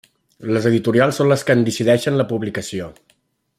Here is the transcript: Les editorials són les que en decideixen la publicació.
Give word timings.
Les 0.55 0.67
editorials 0.69 1.19
són 1.21 1.29
les 1.33 1.45
que 1.49 1.57
en 1.59 1.63
decideixen 1.69 2.19
la 2.23 2.27
publicació. 2.33 2.91